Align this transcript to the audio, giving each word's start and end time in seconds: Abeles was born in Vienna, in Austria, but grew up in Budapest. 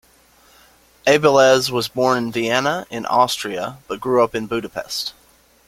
Abeles 1.05 1.69
was 1.69 1.87
born 1.87 2.17
in 2.17 2.31
Vienna, 2.31 2.87
in 2.89 3.05
Austria, 3.05 3.77
but 3.87 3.99
grew 4.01 4.23
up 4.23 4.33
in 4.33 4.47
Budapest. 4.47 5.13